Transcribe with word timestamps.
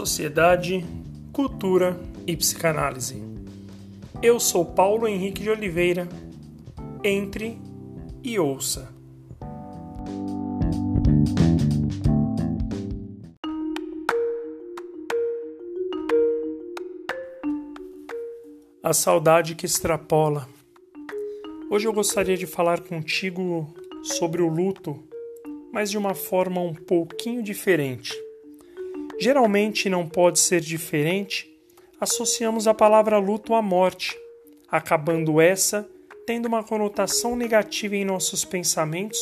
sociedade, 0.00 0.82
cultura 1.30 2.00
e 2.26 2.34
psicanálise. 2.34 3.22
Eu 4.22 4.40
sou 4.40 4.64
Paulo 4.64 5.06
Henrique 5.06 5.42
de 5.42 5.50
Oliveira. 5.50 6.08
Entre 7.04 7.58
e 8.22 8.38
ouça. 8.38 8.94
A 18.82 18.94
saudade 18.94 19.54
que 19.54 19.66
extrapola. 19.66 20.48
Hoje 21.70 21.86
eu 21.86 21.92
gostaria 21.92 22.38
de 22.38 22.46
falar 22.46 22.80
contigo 22.80 23.68
sobre 24.02 24.40
o 24.40 24.48
luto, 24.48 24.98
mas 25.70 25.90
de 25.90 25.98
uma 25.98 26.14
forma 26.14 26.58
um 26.62 26.74
pouquinho 26.74 27.42
diferente. 27.42 28.14
Geralmente 29.20 29.90
não 29.90 30.08
pode 30.08 30.38
ser 30.38 30.60
diferente, 30.60 31.46
associamos 32.00 32.66
a 32.66 32.72
palavra 32.72 33.18
luto 33.18 33.54
à 33.54 33.60
morte, 33.60 34.18
acabando 34.68 35.40
essa 35.40 35.86
tendo 36.26 36.46
uma 36.46 36.62
conotação 36.62 37.34
negativa 37.34 37.96
em 37.96 38.04
nossos 38.04 38.44
pensamentos 38.44 39.18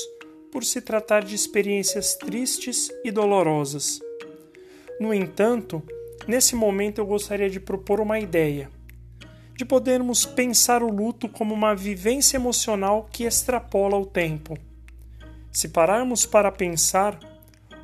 por 0.53 0.63
se 0.63 0.81
tratar 0.81 1.25
de 1.25 1.35
experiências 1.35 2.15
tristes 2.15 2.91
e 3.05 3.11
dolorosas. 3.11 3.99
No 5.01 5.15
entanto, 5.15 5.83
nesse 6.27 6.55
momento 6.55 7.01
eu 7.01 7.07
gostaria 7.07 7.49
de 7.49 7.59
propor 7.59 8.01
uma 8.01 8.21
ideia 8.21 8.71
de 9.59 9.65
podermos 9.65 10.25
pensar 10.25 10.85
o 10.85 10.89
luto 10.89 11.29
como 11.29 11.53
uma 11.53 11.75
vivência 11.75 12.37
emocional 12.37 13.09
que 13.11 13.25
extrapola 13.25 13.97
o 13.97 14.07
tempo. 14.07 14.57
Se 15.51 15.71
pararmos 15.71 16.25
para 16.25 16.53
pensar, 16.53 17.19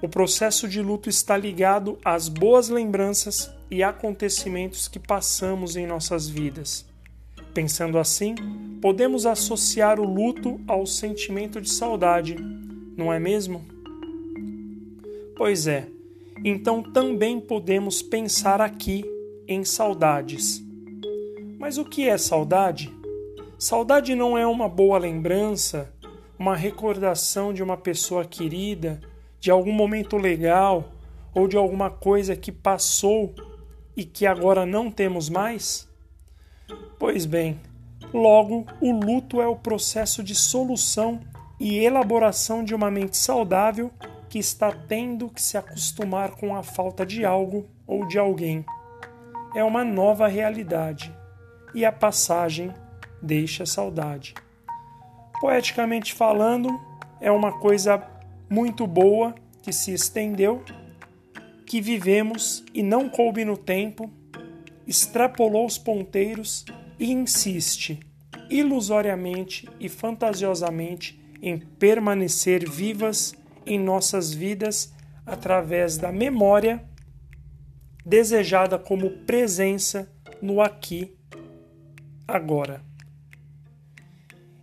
o 0.04 0.08
processo 0.08 0.68
de 0.68 0.82
luto 0.82 1.08
está 1.08 1.34
ligado 1.34 1.98
às 2.04 2.28
boas 2.28 2.68
lembranças 2.68 3.50
e 3.70 3.82
acontecimentos 3.82 4.86
que 4.86 4.98
passamos 4.98 5.76
em 5.76 5.86
nossas 5.86 6.28
vidas. 6.28 6.84
Pensando 7.54 7.98
assim, 7.98 8.34
podemos 8.82 9.24
associar 9.24 9.98
o 9.98 10.04
luto 10.04 10.60
ao 10.68 10.84
sentimento 10.86 11.58
de 11.58 11.70
saudade, 11.70 12.36
não 12.94 13.10
é 13.10 13.18
mesmo? 13.18 13.64
Pois 15.34 15.66
é, 15.66 15.88
então 16.44 16.82
também 16.82 17.40
podemos 17.40 18.02
pensar 18.02 18.60
aqui 18.60 19.06
em 19.48 19.64
saudades. 19.64 20.62
Mas 21.58 21.78
o 21.78 21.84
que 21.84 22.10
é 22.10 22.18
saudade? 22.18 22.94
Saudade 23.58 24.14
não 24.14 24.36
é 24.36 24.46
uma 24.46 24.68
boa 24.68 24.98
lembrança, 24.98 25.90
uma 26.38 26.54
recordação 26.54 27.54
de 27.54 27.62
uma 27.62 27.78
pessoa 27.78 28.22
querida 28.26 29.00
de 29.44 29.50
algum 29.50 29.72
momento 29.72 30.16
legal 30.16 30.90
ou 31.34 31.46
de 31.46 31.54
alguma 31.54 31.90
coisa 31.90 32.34
que 32.34 32.50
passou 32.50 33.34
e 33.94 34.02
que 34.02 34.24
agora 34.26 34.64
não 34.64 34.90
temos 34.90 35.28
mais? 35.28 35.86
Pois 36.98 37.26
bem, 37.26 37.60
logo 38.10 38.64
o 38.80 38.90
luto 38.90 39.42
é 39.42 39.46
o 39.46 39.54
processo 39.54 40.24
de 40.24 40.34
solução 40.34 41.20
e 41.60 41.76
elaboração 41.76 42.64
de 42.64 42.74
uma 42.74 42.90
mente 42.90 43.18
saudável 43.18 43.90
que 44.30 44.38
está 44.38 44.72
tendo 44.72 45.28
que 45.28 45.42
se 45.42 45.58
acostumar 45.58 46.30
com 46.30 46.56
a 46.56 46.62
falta 46.62 47.04
de 47.04 47.22
algo 47.22 47.68
ou 47.86 48.08
de 48.08 48.18
alguém. 48.18 48.64
É 49.54 49.62
uma 49.62 49.84
nova 49.84 50.26
realidade 50.26 51.14
e 51.74 51.84
a 51.84 51.92
passagem 51.92 52.72
deixa 53.20 53.66
saudade. 53.66 54.32
Poeticamente 55.38 56.14
falando, 56.14 56.80
é 57.20 57.30
uma 57.30 57.52
coisa 57.60 58.13
muito 58.48 58.86
boa 58.86 59.34
que 59.62 59.72
se 59.72 59.92
estendeu, 59.92 60.62
que 61.66 61.80
vivemos 61.80 62.64
e 62.72 62.82
não 62.82 63.08
coube 63.08 63.44
no 63.44 63.56
tempo, 63.56 64.10
extrapolou 64.86 65.66
os 65.66 65.78
ponteiros 65.78 66.64
e 66.98 67.10
insiste, 67.10 68.00
ilusoriamente 68.50 69.68
e 69.80 69.88
fantasiosamente, 69.88 71.20
em 71.40 71.58
permanecer 71.58 72.68
vivas 72.68 73.34
em 73.66 73.78
nossas 73.78 74.32
vidas 74.32 74.92
através 75.26 75.96
da 75.96 76.12
memória 76.12 76.84
desejada 78.04 78.78
como 78.78 79.10
presença 79.10 80.10
no 80.40 80.60
aqui, 80.60 81.16
agora. 82.28 82.82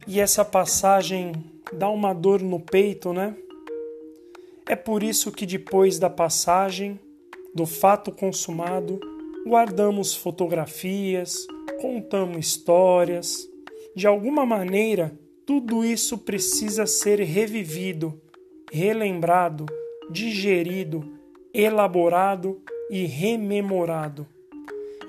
E 0.06 0.20
essa 0.20 0.46
passagem 0.46 1.34
dá 1.74 1.90
uma 1.90 2.14
dor 2.14 2.42
no 2.42 2.60
peito, 2.60 3.14
né? 3.14 3.36
É 4.72 4.76
por 4.78 5.04
isso 5.04 5.34
que 5.34 5.46
depois 5.46 6.00
da 6.00 6.10
passagem, 6.10 6.98
do 7.54 7.66
fato 7.66 8.10
consumado, 8.10 9.02
guardamos 9.46 10.16
fotografias, 10.16 11.46
contamos 11.82 12.38
histórias. 12.38 13.46
De 13.94 14.08
alguma 14.08 14.46
maneira, 14.46 15.14
tudo 15.46 15.84
isso 15.84 16.18
precisa 16.20 16.86
ser 16.86 17.20
revivido, 17.20 18.18
relembrado, 18.72 19.66
digerido, 20.10 21.04
elaborado 21.54 22.62
e 22.90 23.06
rememorado. 23.06 24.26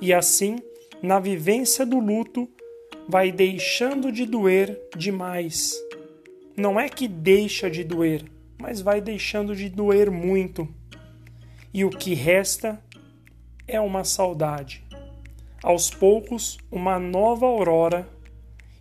E 0.01 0.13
assim, 0.13 0.57
na 1.01 1.21
vivência 1.21 1.87
do 1.87 2.01
luto, 2.01 2.49
vai 3.09 3.31
deixando 3.31 4.11
de 4.11 4.27
doer 4.27 4.77
demais. 4.97 5.73
Não 6.57 6.81
é 6.81 6.89
que 6.89 7.07
deixa 7.07 7.71
de 7.71 7.85
doer, 7.85 8.25
mas 8.63 8.81
vai 8.81 9.01
deixando 9.01 9.57
de 9.57 9.69
doer 9.69 10.09
muito. 10.09 10.69
E 11.75 11.85
o 11.85 11.91
que 11.91 12.15
resta 12.15 12.81
é 13.67 13.81
uma 13.81 14.05
saudade. 14.05 14.85
Aos 15.61 15.91
poucos, 15.91 16.59
uma 16.71 16.97
nova 16.97 17.45
aurora 17.45 18.09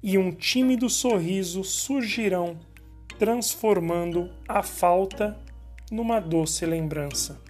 e 0.04 0.20
um 0.20 0.32
tímido 0.32 0.88
sorriso 0.88 1.64
surgirão, 1.64 2.60
transformando 3.18 4.30
a 4.48 4.62
falta 4.62 5.36
numa 5.90 6.20
doce 6.20 6.64
lembrança. 6.64 7.42